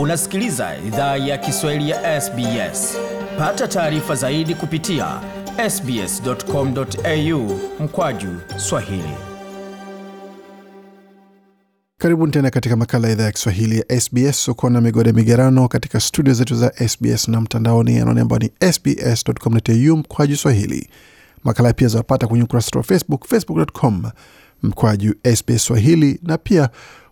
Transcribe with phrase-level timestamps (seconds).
[0.00, 2.96] Unasikiliza idhaa ya Kiswahili ya SBS.
[3.38, 5.20] Pata taarifa zaidi kupitia
[5.70, 9.14] sbs.com.au mkwaju swahili.
[11.98, 14.48] Karibuni tena katika makala ya idhaa ya Kiswahili ya SBS.
[14.48, 19.96] Uko na migode migerano katika studio zetu za SBS na mtandaoni anaone ambao ni sbs.com.au
[19.96, 20.88] mkwaju swahili.
[21.44, 24.02] Makala pia zawapata kwenye ukurasa wa Facebook, facebook.com
[24.62, 26.70] mkwaju SBS Swahili, na pia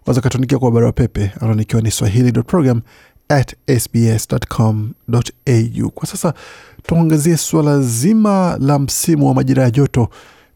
[0.09, 2.80] waweza ukatuandikia kwa barua pepe anaonikiwa ni swahili.program
[3.28, 5.91] at sbs.com.au.
[5.91, 6.34] Kwa sasa
[6.82, 10.09] tuangazie suala zima la msimu wa majira ya joto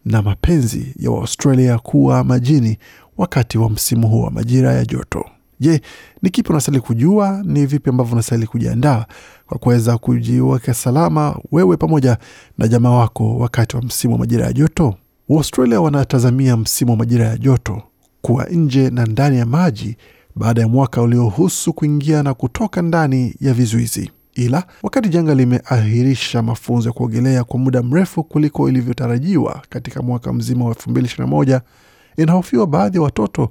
[0.04, 2.78] na mapenzi ya Waaustralia kuwa majini
[3.18, 5.24] wakati wa msimu huu wa majira ya joto.
[5.60, 5.80] Je,
[6.22, 7.42] ni kipi unastahili kujua?
[7.44, 9.06] Ni vipi ambavyo unastahili kujiandaa
[9.46, 12.18] kwa kuweza kujiweka salama wewe pamoja
[12.58, 14.94] na jamaa wako wakati wa msimu wa majira ya joto?
[15.28, 17.82] Waustralia wanatazamia msimu wa majira ya joto
[18.22, 19.96] kuwa nje na ndani ya maji
[20.36, 24.10] baada ya mwaka uliohusu kuingia na kutoka ndani ya vizuizi.
[24.34, 30.64] Ila wakati janga limeahirisha mafunzo ya kuogelea kwa muda mrefu kuliko ilivyotarajiwa katika mwaka mzima
[30.64, 31.60] wa 2021,
[32.16, 33.42] inahofiwa baadhi ya watoto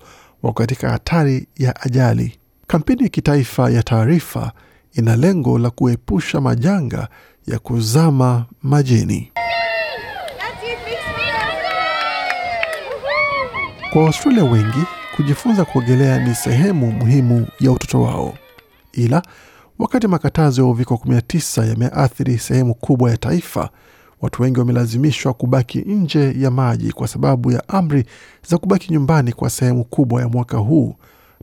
[0.44, 2.38] wako katika hatari ya ajali.
[2.68, 4.52] Kampeni ya kitaifa ya taarifa
[4.94, 7.08] ina lengo la kuepusha majanga
[7.48, 9.32] ya kuzama majini.
[13.94, 14.84] Kwa Waustralia wengi,
[15.16, 18.34] kujifunza kuogelea ni sehemu muhimu ya utoto wao,
[18.94, 19.22] ila
[19.80, 23.70] wakati makatazo ya uviko 19 yameathiri sehemu kubwa ya taifa,
[24.22, 28.06] watu wengi wamelazimishwa kubaki nje ya maji kwa sababu ya amri
[28.50, 30.96] za kubaki nyumbani kwa sehemu kubwa ya mwaka huu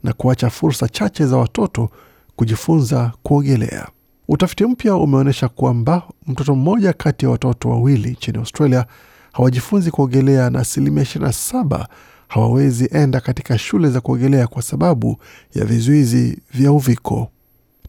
[0.03, 1.89] na kuacha fursa chache za watoto
[2.35, 3.87] kujifunza kuogelea.
[4.27, 8.85] Utafiti mpya umeonyesha kwamba mtoto mmoja kati ya watoto wawili nchini Australia
[9.33, 11.85] hawajifunzi kuogelea na asilimia 27
[12.29, 15.17] hawawezi enda katika shule za kuogelea kwa sababu
[15.55, 17.31] ya vizuizi vya uviko.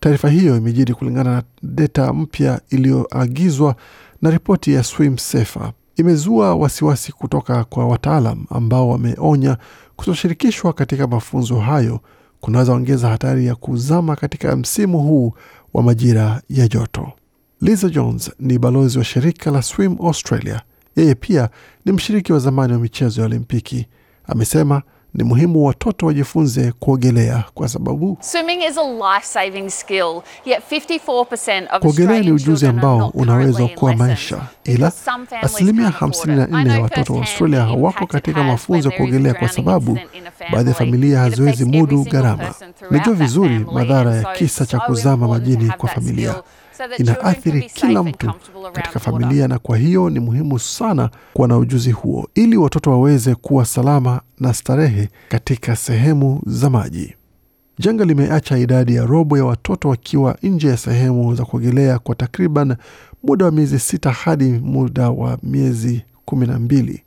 [0.00, 3.77] Taarifa hiyo imejiri kulingana na data mpya iliyoagizwa
[4.22, 5.73] na ripoti ya Swim Safer.
[5.96, 9.56] Imezua wasiwasi kutoka kwa wataalam ambao wameonya
[9.96, 12.01] kutoshirikishwa katika mafunzo hayo
[12.40, 15.33] kunaweza ongeza hatari ya kuzama katika msimu huu
[15.74, 17.12] wa majira ya joto.
[17.61, 20.62] Lisa Jones ni balozi wa shirika la Swim Australia.
[20.96, 21.48] Yeye pia
[21.84, 23.86] ni mshiriki wa zamani wa michezo ya Olimpiki.
[24.30, 24.83] Amesema
[25.14, 28.18] ni muhimu watoto wajifunze kuogelea kwa sababu
[31.80, 34.92] kuogelea ni ujuzi ambao unaweza kuwa maisha, ila
[35.42, 39.98] asilimia 54 ya watoto wa Australia hawako katika mafunzo ya kuogelea kwa sababu
[40.52, 42.55] baadhi ya familia haziwezi mudu gharama.
[42.90, 46.35] Najua vizuri madhara ya kisa cha kuzama majini kwa familia
[46.98, 48.33] inaathiri kila mtu
[48.73, 53.35] katika familia, na kwa hiyo ni muhimu sana kuwa na ujuzi huo ili watoto waweze
[53.35, 57.14] kuwa salama na starehe katika sehemu za maji.
[57.79, 62.77] Janga limeacha idadi ya robo ya watoto wakiwa nje ya sehemu za kuogelea kwa takriban
[63.23, 67.02] muda wa miezi sita hadi muda wa miezi kumi na mbili.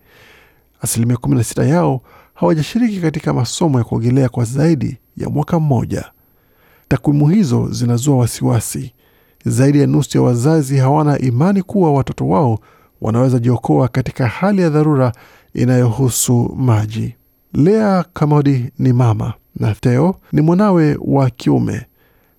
[0.81, 2.01] Asilimia kumi na sita yao
[2.33, 6.05] hawajashiriki katika masomo ya kuogelea kwa zaidi ya mwaka mmoja.
[6.87, 8.93] Takwimu hizo zinazua wasiwasi.
[9.45, 12.59] Zaidi ya nusu ya wazazi hawana imani kuwa watoto wao
[13.01, 15.11] wanaweza jiokoa katika hali ya dharura
[15.53, 17.15] inayohusu maji.
[17.53, 21.85] Lea Kamodi ni mama na Theo ni mwanawe wa kiume.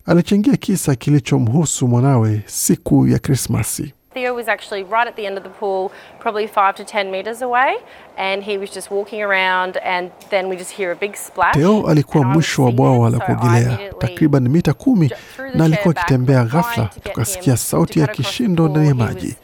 [0.07, 3.93] Alichangia kisa kilichomhusu mwanawe siku ya Krismasi.
[4.15, 7.43] Theo was actually right at the end of the pool, probably five to ten meters
[7.43, 7.75] away,
[8.17, 11.55] and he was just walking around, and then we just hear a big splash.
[11.55, 15.11] Theo alikuwa mwisho wa bwawa la kuogelea takriban mita kumi
[15.55, 19.37] na alikuwa akitembea ghafla, tukasikia sauti ya kishindo ndani ya maji.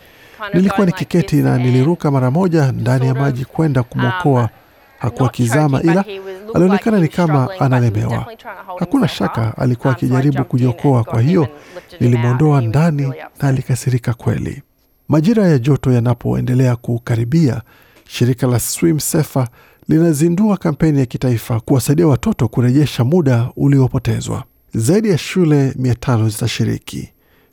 [0.55, 4.41] Nilikuwa nikiketi na niliruka mara moja ndani ya maji kwenda kumwokoa.
[4.43, 4.49] um,
[4.99, 6.05] Hakuwa kizama ila
[6.55, 8.27] alionekana ni kama analemewa.
[8.79, 11.49] Hakuna shaka alikuwa Um, akijaribu kujiokoa, kwa hiyo
[12.01, 13.13] nilimwondoa ndani
[13.43, 14.63] na alikasirika kweli.
[15.09, 17.63] Majira ya joto yanapoendelea kukaribia,
[18.09, 19.49] shirika la Swim Safer
[19.89, 24.45] linazindua kampeni ya kitaifa kuwasaidia watoto kurejesha muda uliopotezwa.
[24.75, 27.09] Zaidi ya shule mia tano zitashiriki,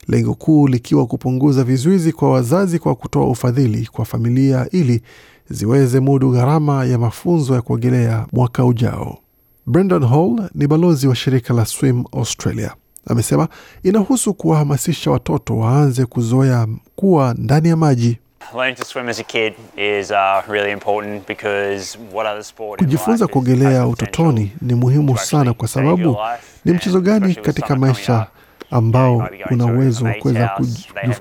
[0.08, 5.02] lengo kuu likiwa kupunguza vizuizi kwa wazazi kwa kutoa ufadhili kwa familia ili
[5.50, 9.18] ziweze mudu gharama ya mafunzo ya kuogelea mwaka ujao.
[9.66, 12.74] Brendan Hall ni balozi wa shirika la Swim Australia.
[13.06, 13.48] Amesema
[13.82, 16.66] inahusu kuwahamasisha watoto waanze kuzoea
[16.96, 18.18] kuwa ndani ya maji.
[18.54, 22.86] Learning to swim as a kid is uh, really important because what other sport in
[22.86, 26.16] Kujifunza kuogelea utotoni ni muhimu sana kwa sababu
[26.64, 28.26] ni mchezo gani katika maisha
[28.70, 30.50] ambao una uwezo wa kuweza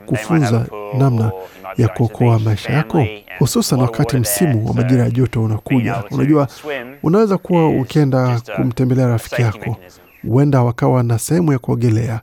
[0.05, 0.65] kufunza
[0.97, 1.31] namna
[1.77, 3.05] ya kuokoa maisha yako,
[3.39, 6.03] hususan wakati msimu wa majira ya joto unakuja.
[6.11, 6.47] Unajua,
[7.03, 9.75] unaweza kuwa ukienda kumtembelea rafiki yako
[10.27, 12.21] huenda wakawa na sehemu ya kuogelea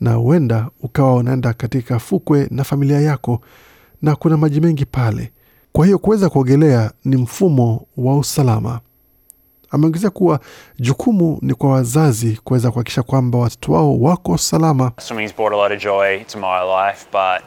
[0.00, 3.40] na huenda ukawa unaenda katika fukwe na familia yako
[4.02, 5.32] na kuna maji mengi pale.
[5.72, 8.80] Kwa hiyo kuweza kuogelea ni mfumo wa usalama.
[9.72, 10.40] Ameongezea kuwa
[10.78, 14.92] jukumu ni kwa wazazi kuweza kuhakikisha kwamba watoto wao wako salama.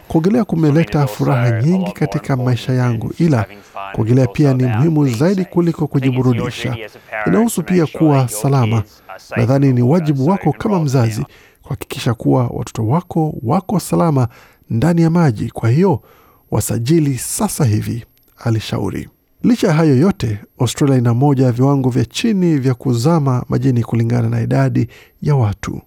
[0.07, 3.45] Kuogelea kumeleta furaha nyingi katika maisha yangu, ila
[3.93, 6.77] kuogelea pia ni muhimu zaidi kuliko kujiburudisha.
[7.27, 8.83] Inahusu pia kuwa salama.
[9.37, 11.25] Nadhani ni wajibu wako kama mzazi
[11.63, 14.27] kuhakikisha kuwa watoto wako wako salama
[14.69, 15.49] ndani ya maji.
[15.51, 16.01] Kwa hiyo
[16.51, 18.05] wasajili sasa hivi,
[18.37, 19.09] alishauri.
[19.45, 24.29] Licha ya hayo yote, Australia ina moja ya viwango vya chini vya kuzama majini kulingana
[24.29, 24.87] na idadi
[25.21, 25.81] ya watu,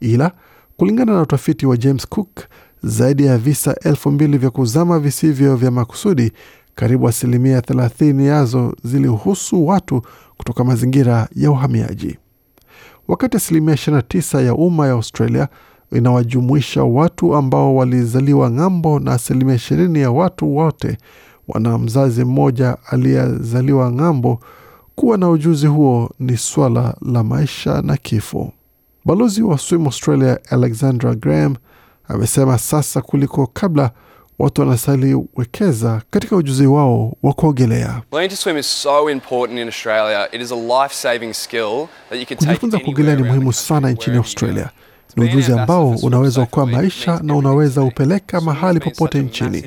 [0.00, 0.32] ila
[0.76, 2.40] kulingana na utafiti wa James Cook,
[2.82, 6.32] zaidi ya visa elfu mbili vya kuzama visivyo vya makusudi,
[6.74, 10.02] karibu asilimia 30 yazo zilihusu watu
[10.36, 12.18] kutoka mazingira ya uhamiaji,
[13.08, 15.48] wakati asilimia 29 ya umma ya Australia
[15.92, 20.98] inawajumuisha watu ambao walizaliwa ng'ambo na asilimia 20 ya watu wote
[21.54, 24.40] wana mzazi mmoja aliyezaliwa ng'ambo.
[24.94, 28.52] Kuwa na ujuzi huo ni swala la maisha na kifo.
[29.04, 31.56] Balozi wa Swim Australia Alexandra Graham
[32.08, 33.90] amesema sasa kuliko kabla
[34.38, 38.02] watu wanastahili wekeza katika ujuzi wao wa kuogelea.
[38.12, 40.28] Learning to swim is so important in Australia.
[40.32, 44.16] It is a life-saving skill that you can take Kujifunza kuogelea ni muhimu sana nchini
[44.16, 44.70] Australia.
[45.16, 49.64] Ni ujuzi ambao unaweza Week maisha na unaweza upeleka mahali popote nchini.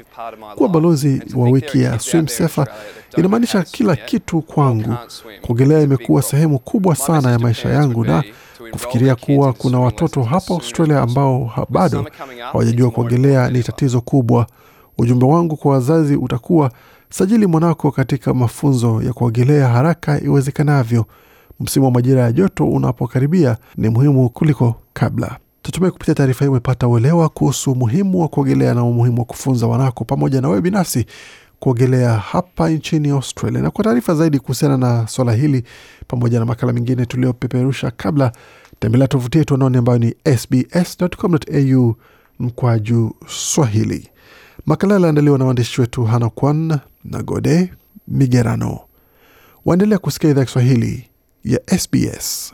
[0.55, 2.67] Kuwa balozi wa wiki ya Swim Safer
[3.17, 4.95] inamaanisha kila kitu kwangu.
[5.41, 8.23] Kuogelea imekuwa sehemu kubwa sana ya maisha yangu na
[8.71, 12.05] kufikiria kuwa kuna watoto hapa Australia ambao bado
[12.51, 14.47] hawajajua kuogelea ni tatizo kubwa.
[14.97, 16.71] Ujumbe wangu kwa wazazi utakuwa
[17.09, 21.05] sajili mwanako katika mafunzo ya kuogelea haraka iwezekanavyo.
[21.59, 25.37] Msimu wa majira ya joto unapokaribia ni muhimu kuliko kabla.
[25.61, 30.03] Tutumai kupitia taarifa hii umepata uelewa kuhusu umuhimu wa kuogelea na umuhimu wa kufunza wanako
[30.05, 31.05] pamoja na wewe binafsi
[31.59, 33.61] kuogelea hapa nchini Australia.
[33.61, 35.63] Na kwa taarifa zaidi kuhusiana na swala hili
[36.07, 38.31] pamoja na makala mengine tuliopeperusha kabla,
[38.79, 41.95] tembelea tovuti yetu anaoni ambayo ni sbs.com.au
[42.39, 44.09] mkwaju Swahili.
[44.65, 47.73] Makala yaliandaliwa na waandishi wetu Hana Kwan na Gode
[48.07, 48.79] Migerano.
[49.65, 51.09] Waendelea kusikia idhaa ya Kiswahili
[51.43, 52.53] ya SBS.